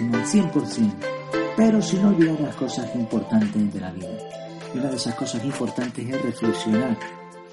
[0.00, 0.92] máximo, al 100%,
[1.56, 4.08] pero sin olvidar las cosas importantes de la vida.
[4.74, 6.98] Y una de esas cosas importantes es reflexionar,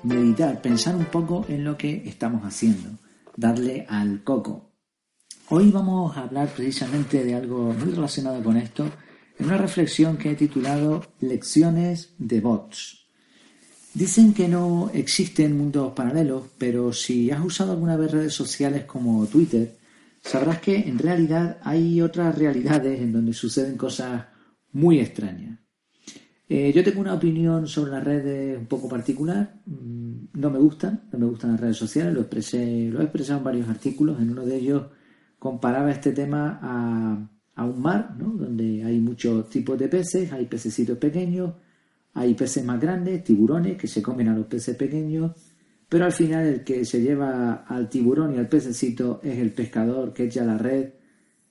[0.04, 2.90] meditar, pensar un poco en lo que estamos haciendo,
[3.36, 4.72] darle al coco.
[5.50, 8.89] Hoy vamos a hablar precisamente de algo muy relacionado con esto,
[9.38, 13.05] en una reflexión que he titulado Lecciones de bots.
[13.94, 19.26] Dicen que no existen mundos paralelos, pero si has usado alguna vez redes sociales como
[19.26, 19.80] Twitter,
[20.21, 24.25] sabrás que en realidad hay otras realidades en donde suceden cosas
[24.71, 25.59] muy extrañas.
[26.47, 29.61] Eh, yo tengo una opinión sobre las redes un poco particular.
[29.66, 32.13] Mm, no me gustan, no me gustan las redes sociales.
[32.13, 34.20] Lo, expresé, lo he expresado en varios artículos.
[34.20, 34.84] En uno de ellos
[35.39, 38.31] comparaba este tema a, a un mar, ¿no?
[38.31, 41.53] donde hay muchos tipos de peces, hay pececitos pequeños,
[42.13, 45.31] hay peces más grandes, tiburones que se comen a los peces pequeños,
[45.92, 50.14] pero al final el que se lleva al tiburón y al pececito es el pescador
[50.14, 50.92] que echa la red,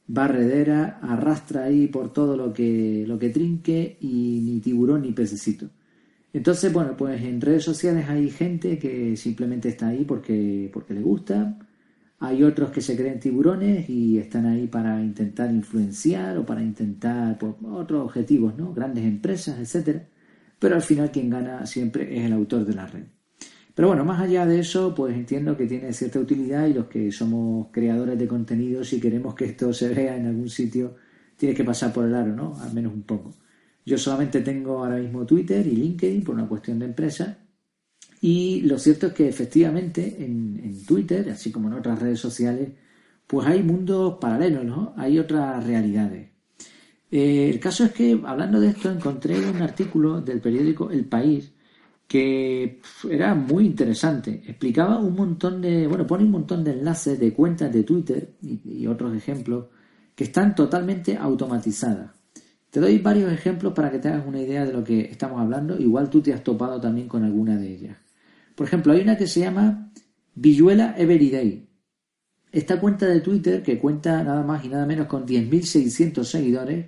[0.06, 5.68] barredera, arrastra ahí por todo lo que, lo que trinque y ni tiburón ni pececito.
[6.32, 11.02] Entonces, bueno, pues en redes sociales hay gente que simplemente está ahí porque, porque le
[11.02, 11.58] gusta,
[12.20, 17.36] hay otros que se creen tiburones y están ahí para intentar influenciar o para intentar
[17.38, 18.72] pues, otros objetivos, ¿no?
[18.72, 20.06] Grandes empresas, etcétera
[20.60, 23.04] pero al final quien gana siempre es el autor de la red.
[23.80, 27.10] Pero bueno, más allá de eso, pues entiendo que tiene cierta utilidad y los que
[27.10, 30.96] somos creadores de contenido, si queremos que esto se vea en algún sitio,
[31.34, 32.60] tiene que pasar por el aro, ¿no?
[32.60, 33.32] Al menos un poco.
[33.86, 37.38] Yo solamente tengo ahora mismo Twitter y LinkedIn por una cuestión de empresa.
[38.20, 42.68] Y lo cierto es que efectivamente en, Twitter, así como en otras redes sociales,
[43.26, 44.92] pues hay mundos paralelos, ¿no?
[44.98, 46.28] Hay otras realidades.
[47.10, 51.50] Eh, el caso es que, hablando de esto, encontré un artículo del periódico El País
[52.10, 54.42] que era muy interesante.
[54.44, 58.84] Explicaba un montón de, bueno, pone un montón de enlaces de cuentas de Twitter y,
[58.88, 59.66] otros ejemplos
[60.16, 62.10] que están totalmente automatizadas.
[62.68, 65.78] Te doy varios ejemplos para que te hagas una idea de lo que estamos hablando.
[65.78, 67.96] Igual tú te has topado también con alguna de ellas.
[68.56, 69.92] Por ejemplo, hay una que se llama
[70.34, 71.68] Villuela Everyday.
[72.50, 76.86] Esta cuenta de Twitter, que cuenta nada más y nada menos con 10.600 seguidores,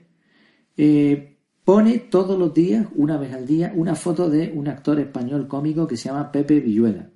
[0.76, 1.31] eh,
[1.64, 5.86] pone todos los días, una vez al día, una foto de un actor español cómico
[5.86, 7.10] que se llama Pepe Villuela.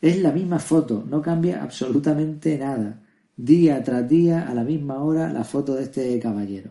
[0.00, 3.02] Es la misma foto, no cambia absolutamente nada.
[3.36, 6.70] Día tras día, a la misma hora, la foto de este caballero.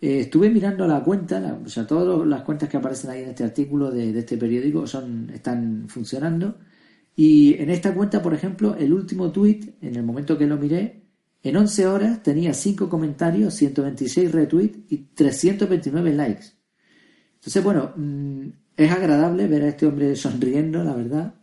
[0.00, 3.44] Eh, estuve mirando la cuenta, o sea, todas las cuentas que aparecen ahí en este
[3.44, 6.58] artículo de, de, este periódico son, están funcionando.
[7.16, 11.05] Y en esta cuenta, por ejemplo, el último tweet, en el momento que lo miré,
[11.48, 16.46] en 11 horas tenía 5 comentarios, 126 retweets y 329 likes.
[17.34, 21.34] Entonces, bueno, mm, es agradable ver a este hombre sonriendo, la verdad,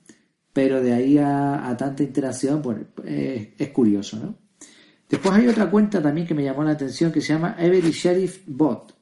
[0.51, 4.37] pero de ahí a, tanta interacción, pues es, curioso, ¿no?
[5.09, 8.41] Después hay otra cuenta también que me llamó la atención que se llama Every Sheriff
[8.47, 8.95] Bot.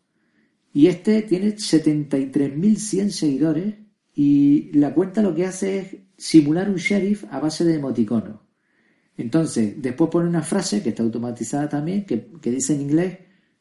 [0.74, 3.76] Y este tiene 73.100 seguidores
[4.14, 8.51] y la cuenta lo que hace es simular un sheriff a base de emoticonos.
[9.22, 13.20] Entonces, después pone una frase que está automatizada también, que, dice en inglés,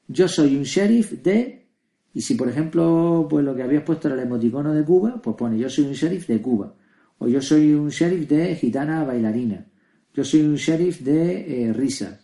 [0.08, 1.68] yo soy un sheriff de...
[2.14, 5.36] Y si, por ejemplo, pues lo que habías puesto era el emoticono de Cuba, pues
[5.36, 6.74] pone yo soy un sheriff de Cuba.
[7.18, 9.66] O yo soy un sheriff de gitana bailarina.
[10.14, 12.18] Yo soy un sheriff de eh, risas.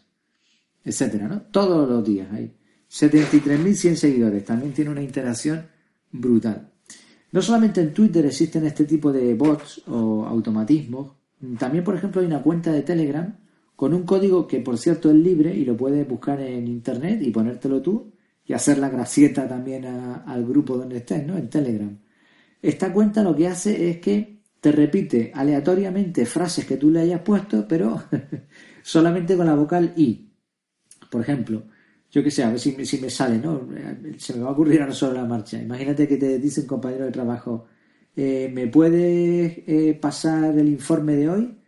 [0.82, 1.42] Etcétera, ¿no?
[1.42, 2.56] Todos los días hay.
[2.90, 4.44] 73.100 seguidores.
[4.46, 5.66] También tiene una interacción
[6.10, 6.72] brutal.
[7.32, 11.12] No solamente en Twitter existen este tipo de bots o automatismos
[11.58, 13.36] también, por ejemplo, hay una cuenta de Telegram
[13.74, 17.30] con un código que, por cierto, es libre y lo puedes buscar en Internet y
[17.30, 18.12] ponértelo tú
[18.44, 21.36] y hacer la gracieta también al grupo donde estés, ¿no?
[21.36, 21.98] En Telegram.
[22.62, 27.20] Esta cuenta lo que hace es que te repite aleatoriamente frases que tú le hayas
[27.20, 28.02] puesto, pero
[28.82, 30.32] solamente con la vocal I.
[31.10, 31.64] Por ejemplo,
[32.10, 33.68] yo que sé, a ver si, si me sale, ¿no?
[34.16, 35.60] Se me va a ocurrir ahora sobre la marcha.
[35.60, 37.66] Imagínate que te dice un compañero de trabajo,
[38.16, 41.58] eh, ¿me puedes eh, pasar el informe de hoy?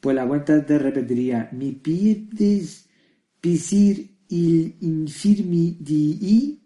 [0.00, 2.88] Pues la cuenta te repetiría, mi pides
[3.40, 6.60] pisir il infirmi di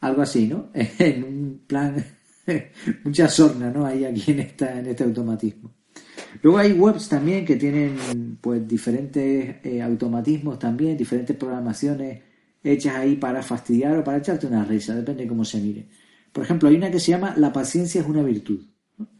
[0.00, 0.70] algo así, ¿no?
[0.74, 2.04] en un plan,
[3.04, 3.86] mucha sorna, ¿no?
[3.86, 5.74] Hay aquí en, esta, en este automatismo.
[6.42, 12.22] Luego hay webs también que tienen pues diferentes eh, automatismos también, diferentes programaciones
[12.62, 15.88] hechas ahí para fastidiar o para echarte una risa, depende de cómo se mire.
[16.32, 18.66] Por ejemplo, hay una que se llama La paciencia es una virtud.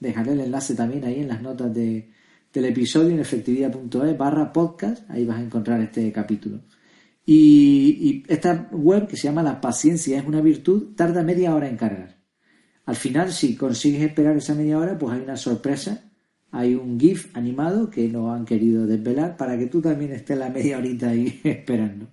[0.00, 2.10] Dejaré el enlace también ahí en las notas de,
[2.52, 5.08] del episodio en efectividad.es barra podcast.
[5.10, 6.60] Ahí vas a encontrar este capítulo.
[7.24, 11.76] Y, esta web que se llama La paciencia es una virtud tarda media hora en
[11.76, 12.16] cargar.
[12.84, 16.06] Al final, si consigues esperar esa media hora, pues hay una sorpresa
[16.56, 20.48] hay un GIF animado que no han querido desvelar para que tú también estés la
[20.48, 22.08] media horita ahí esperando.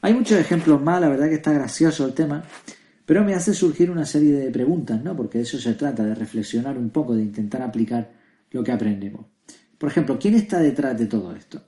[0.00, 2.44] Hay muchos ejemplos más, la verdad que está gracioso el tema,
[3.06, 5.16] pero me hace surgir una serie de preguntas, ¿no?
[5.16, 8.10] Porque de eso se trata, de reflexionar un poco, de intentar aplicar
[8.50, 9.26] lo que aprendemos.
[9.78, 11.62] Por ejemplo, ¿quién está detrás de todo esto?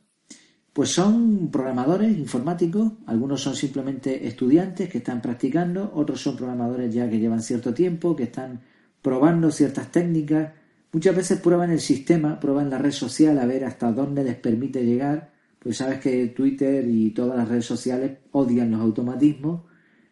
[0.73, 7.09] Pues son programadores informáticos, algunos son simplemente estudiantes que están practicando, otros son programadores ya
[7.09, 8.61] que llevan cierto tiempo, que están
[9.03, 10.53] probando ciertas técnicas,
[10.93, 14.85] muchas veces prueban el sistema, prueban la red social a ver hasta dónde les permite
[14.85, 19.63] llegar, pues sabes que Twitter y todas las redes sociales odian los automatismos,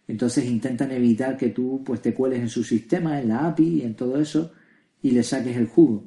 [0.09, 3.83] entonces intentan evitar que tú pues te cueles en su sistema, en la API y
[3.83, 4.53] en todo eso
[5.03, 6.05] y le saques el jugo.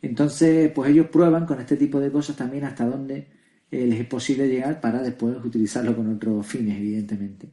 [0.00, 3.26] Entonces, pues ellos prueban con este tipo de cosas también hasta dónde
[3.70, 7.48] eh, les es posible llegar para después utilizarlo con otros fines, evidentemente.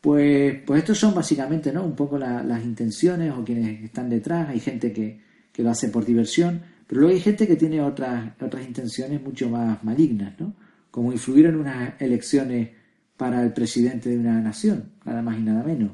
[0.00, 1.84] Pues, pues estos son básicamente, ¿no?
[1.84, 4.50] Un poco las intenciones o quienes están detrás.
[4.50, 5.20] Hay gente que,
[5.52, 9.48] que lo hace por diversión, pero luego hay gente que tiene otras, otras intenciones mucho
[9.48, 10.54] más malignas, ¿no?
[10.90, 12.70] Como influir en unas elecciones
[13.16, 15.92] para el presidente de una nación, nada más y nada menos.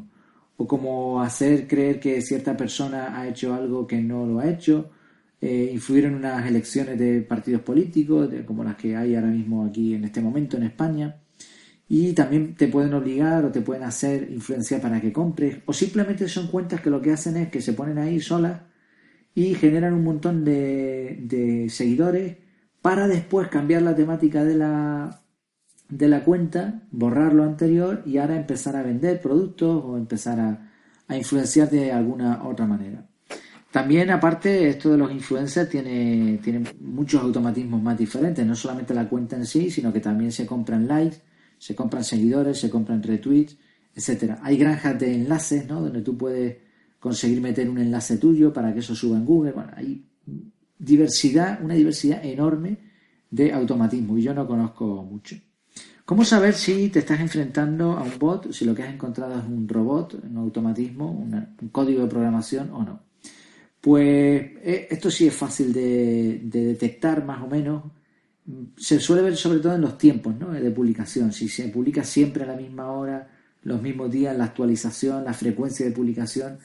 [0.56, 4.90] O como hacer creer que cierta persona ha hecho algo que no lo ha hecho,
[5.40, 9.94] eh, influir en unas elecciones de partidos políticos, como las que hay ahora mismo aquí
[9.94, 11.16] en este momento en España.
[11.88, 15.58] Y también te pueden obligar o te pueden hacer influencia para que compres.
[15.66, 18.60] O simplemente son cuentas que lo que hacen es que se ponen ahí solas
[19.34, 22.36] y generan un montón de, de seguidores
[22.82, 25.20] para después cambiar la temática de la,
[25.90, 30.72] de la cuenta, borrar lo anterior y ahora empezar a vender productos o empezar a,
[31.08, 33.06] a influenciar de alguna otra manera.
[33.70, 38.44] También, aparte, esto de los influencers tiene, tiene muchos automatismos más diferentes.
[38.44, 41.18] No solamente la cuenta en sí, sino que también se compran likes,
[41.56, 43.56] se compran seguidores, se compran retweets,
[43.94, 44.40] etcétera.
[44.42, 45.82] Hay granjas de enlaces, ¿no?
[45.82, 46.56] Donde tú puedes
[46.98, 49.52] conseguir meter un enlace tuyo para que eso suba en Google.
[49.52, 50.04] Bueno, hay
[50.76, 52.76] diversidad, una diversidad enorme
[53.30, 55.36] de automatismos y yo no conozco mucho.
[56.10, 59.44] ¿Cómo saber si te estás enfrentando a un bot, si lo que has encontrado es
[59.44, 63.00] un robot, un automatismo, un código de programación o no?
[63.80, 67.84] Pues eh, esto sí es fácil de, detectar más o menos.
[68.76, 70.50] Se suele ver sobre todo en los tiempos ¿no?
[70.50, 71.32] de publicación.
[71.32, 73.28] Si se publica siempre a la misma hora,
[73.62, 76.58] los mismos días, la actualización, la frecuencia de publicación.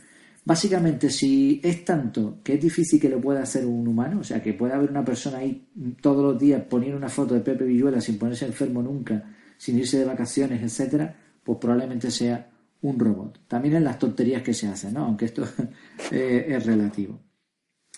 [0.43, 4.41] Básicamente, si es tanto que es difícil que lo pueda hacer un humano, o sea,
[4.41, 5.67] que pueda haber una persona ahí
[6.01, 9.99] todos los días poniendo una foto de Pepe Villuela sin ponerse enfermo nunca, sin irse
[9.99, 12.49] de vacaciones, etcétera, pues probablemente sea
[12.81, 13.47] un robot.
[13.47, 15.05] También en las tonterías que se hacen, ¿no?
[15.05, 15.47] Aunque esto
[16.11, 17.19] eh, es relativo.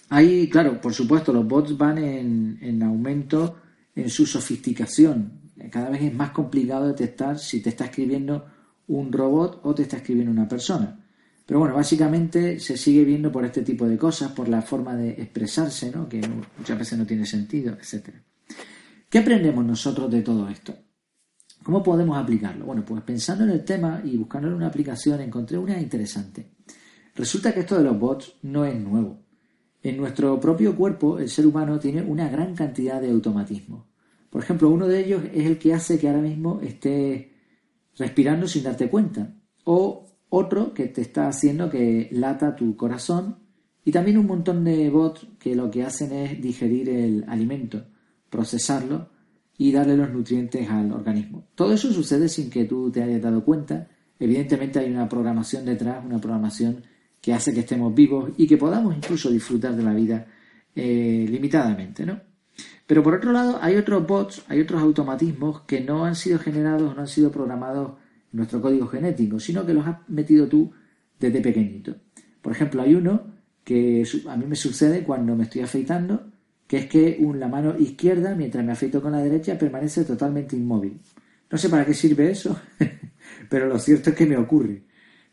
[0.10, 3.58] Ahí, claro, por supuesto, los bots van en, en aumento
[3.96, 5.52] en su sofisticación.
[5.72, 8.46] Cada vez es más complicado detectar si te está escribiendo
[8.88, 11.04] un robot o te está escribiendo una persona.
[11.46, 15.12] Pero bueno, básicamente se sigue viendo por este tipo de cosas, por la forma de
[15.12, 16.08] expresarse, ¿no?
[16.08, 16.22] que
[16.58, 18.10] muchas veces no tiene sentido, etc.
[19.10, 20.76] ¿Qué aprendemos nosotros de todo esto?
[21.68, 22.64] ¿Cómo podemos aplicarlo?
[22.64, 26.52] Bueno, pues pensando en el tema y buscando una aplicación encontré una interesante.
[27.14, 29.20] Resulta que esto de los bots no es nuevo.
[29.84, 33.84] En nuestro propio cuerpo, el ser humano tiene una gran cantidad de automatismos.
[34.30, 37.26] Por ejemplo, uno de ellos es el que hace que ahora mismo estés
[37.98, 39.36] respirando sin darte cuenta.
[39.66, 43.40] O otro que te está haciendo que lata tu corazón.
[43.84, 47.88] Y también un montón de bots que lo que hacen es digerir el alimento,
[48.30, 49.17] procesarlo
[49.58, 51.48] y darle los nutrientes al organismo.
[51.56, 53.88] Todo eso sucede sin que tú te hayas dado cuenta.
[54.20, 56.84] Evidentemente hay una programación detrás, una programación
[57.22, 60.28] que hace que estemos vivos y que podamos incluso disfrutar de la vida
[60.76, 62.22] eh, limitadamente, ¿no?
[62.86, 66.96] Pero por otro lado, hay otros bots, hay otros automatismos que no han sido generados,
[66.96, 67.98] no han sido programados
[68.32, 70.72] en nuestro código genético, sino que los has metido tú
[71.20, 71.96] desde pequeñito.
[72.42, 73.24] Por ejemplo, hay uno
[73.64, 76.32] que a mí me sucede cuando me estoy afeitando
[76.68, 81.00] que es que la mano izquierda, mientras me afeito con la derecha, permanece totalmente inmóvil.
[81.50, 82.60] No sé para qué sirve eso,
[83.50, 84.84] pero lo cierto es que me ocurre.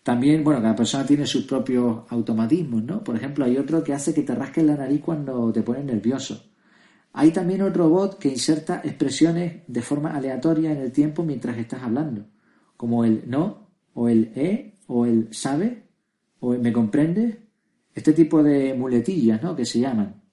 [0.05, 3.03] También, bueno, cada persona tiene sus propios automatismos, ¿no?
[3.03, 6.51] Por ejemplo, hay otro que hace que te rasques la nariz cuando te pones nervioso.
[7.15, 11.83] Hay también otro bot que inserta expresiones de forma aleatoria en el tiempo mientras estás
[11.83, 12.27] hablando,
[12.77, 15.85] como el no, o el e, o el sabe,
[16.41, 17.41] o el me comprende.
[17.95, 19.55] Este tipo de muletillas, ¿no?
[19.55, 20.24] Que se llaman.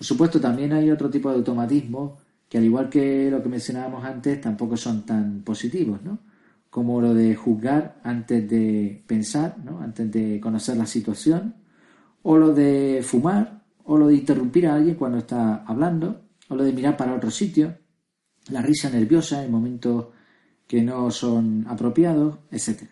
[0.00, 4.02] Por supuesto, también hay otro tipo de automatismos que, al igual que lo que mencionábamos
[4.02, 6.20] antes, tampoco son tan positivos, ¿no?
[6.70, 9.82] Como lo de juzgar antes de pensar, ¿no?
[9.82, 11.54] Antes de conocer la situación,
[12.22, 16.64] o lo de fumar, o lo de interrumpir a alguien cuando está hablando, o lo
[16.64, 17.76] de mirar para otro sitio,
[18.48, 20.06] la risa nerviosa en momentos
[20.66, 22.84] que no son apropiados, etc.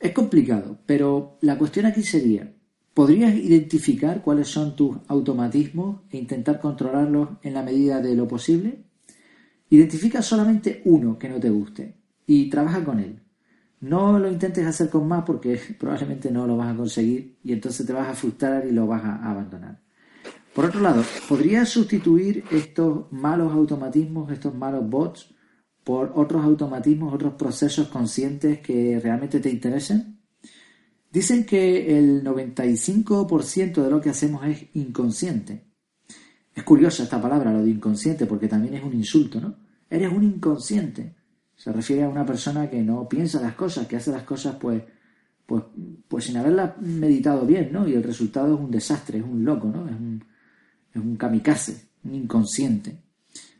[0.00, 2.52] Es complicado, pero la cuestión aquí sería,
[2.96, 8.86] ¿Podrías identificar cuáles son tus automatismos e intentar controlarlos en la medida de lo posible?
[9.68, 11.94] Identifica solamente uno que no te guste
[12.26, 13.20] y trabaja con él.
[13.80, 17.86] No lo intentes hacer con más porque probablemente no lo vas a conseguir y entonces
[17.86, 19.78] te vas a frustrar y lo vas a abandonar.
[20.54, 25.34] Por otro lado, ¿podrías sustituir estos malos automatismos, estos malos bots,
[25.84, 30.15] por otros automatismos, otros procesos conscientes que realmente te interesen?
[31.16, 35.64] Dicen que el 95% de lo que hacemos es inconsciente.
[36.54, 39.56] Es curiosa esta palabra, lo de inconsciente, porque también es un insulto, ¿no?
[39.88, 41.14] Eres un inconsciente.
[41.56, 44.82] Se refiere a una persona que no piensa las cosas, que hace las cosas pues,
[45.46, 45.62] pues,
[46.06, 47.88] pues sin haberlas meditado bien, ¿no?
[47.88, 49.88] Y el resultado es un desastre, es un loco, ¿no?
[49.88, 50.22] Es un,
[50.92, 52.94] es un kamikaze, un inconsciente.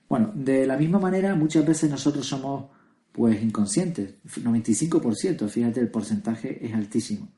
[0.06, 2.66] Bueno, de la misma manera, muchas veces nosotros somos
[3.12, 7.28] pues inconscientes, 95%, fíjate, el porcentaje es altísimo.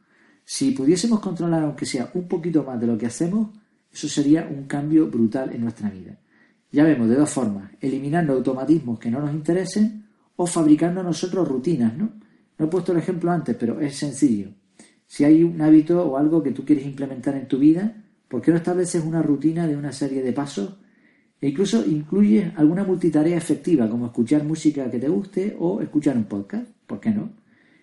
[0.51, 3.51] Si pudiésemos controlar, aunque sea un poquito más de lo que hacemos,
[3.93, 6.19] eso sería un cambio brutal en nuestra vida.
[6.73, 11.95] Ya vemos de dos formas, eliminando automatismos que no nos interesen o fabricando nosotros rutinas,
[11.95, 12.13] ¿no?
[12.57, 14.49] No he puesto el ejemplo antes, pero es sencillo.
[15.07, 17.95] Si hay un hábito o algo que tú quieres implementar en tu vida,
[18.29, 20.75] ¿Por qué no estableces una rutina de una serie de pasos
[21.41, 26.25] e incluso incluyes alguna multitarea efectiva como escuchar música que te guste o escuchar un
[26.25, 26.67] podcast?
[26.87, 27.31] ¿Por qué no?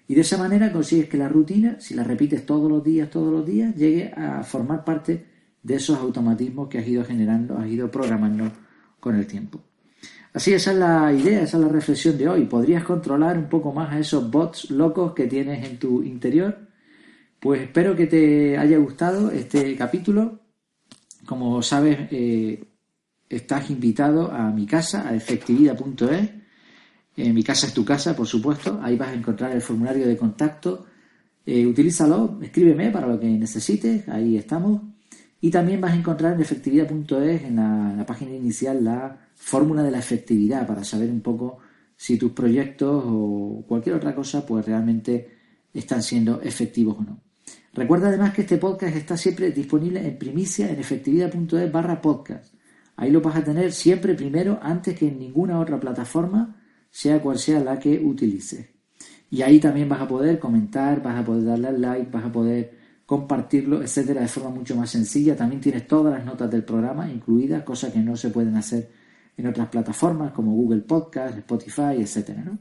[0.08, 3.32] Y de esa manera consigues que la rutina, si la repites todos los días, todos
[3.32, 5.26] los días, llegue a formar parte
[5.64, 8.52] de esos automatismos que has ido generando, has ido programando
[9.00, 9.60] con el tiempo.
[10.32, 12.46] Así, esa es la idea, esa es la reflexión de hoy.
[12.46, 16.58] ¿Podrías controlar un poco más a esos bots locos que tienes en tu interior?
[17.40, 20.40] Pues espero que te haya gustado este capítulo.
[21.26, 22.64] Como sabes, eh,
[23.30, 26.45] estás invitado a mi casa, a efectividad.es.
[27.18, 28.80] Eh, mi casa es tu casa, por supuesto.
[28.82, 30.86] Ahí vas a encontrar el formulario de contacto.
[31.46, 34.08] Eh, utilízalo, escríbeme para lo que necesites.
[34.10, 34.82] Ahí estamos.
[35.42, 40.00] Y también vas a encontrar en efectividad.es, en la página inicial, la fórmula de la
[40.00, 41.60] efectividad para saber un poco
[41.96, 45.30] si tus proyectos o cualquier otra cosa pues realmente
[45.74, 47.20] están siendo efectivos o no.
[47.74, 52.54] Recuerda además que este podcast está siempre disponible en primicia en efectividad.es barra podcast.
[52.96, 56.56] Ahí lo vas a tener siempre primero antes que en ninguna otra plataforma,
[56.96, 58.70] sea cual sea la que utilices.
[59.30, 62.32] Y ahí también vas a poder comentar, vas a poder darle al like, vas a
[62.32, 62.72] poder
[63.06, 65.36] compartirlo, etcétera, de forma mucho más sencilla.
[65.36, 68.90] También tienes todas las notas del programa incluidas, cosas que no se pueden hacer
[69.36, 72.58] en otras plataformas como Google Podcast, Spotify, etcétera, ¿no?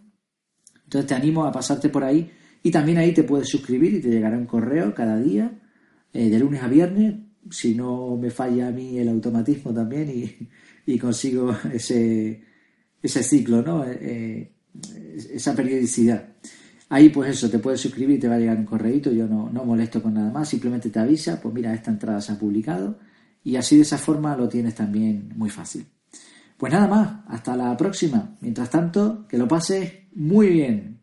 [0.83, 2.29] Entonces te animo a pasarte por ahí
[2.61, 5.63] y también ahí te puedes suscribir y te llegará un correo cada día,
[6.13, 7.15] eh, de lunes a viernes,
[7.53, 10.49] si no me falla a mí el automatismo también
[10.87, 12.43] y, consigo ese,
[13.05, 13.85] ese ciclo, ¿no?
[13.85, 14.51] Eh, eh,
[15.35, 16.27] esa periodicidad.
[16.89, 19.65] Ahí pues eso, te puedes suscribir te va a llegar un correíto, yo no, no
[19.65, 22.99] molesto con nada más, simplemente te avisa, pues mira, esta entrada se ha publicado
[23.43, 25.87] y así de esa forma lo tienes también muy fácil.
[26.57, 28.37] Pues nada más, hasta la próxima.
[28.41, 31.03] Mientras tanto, que lo pases muy bien.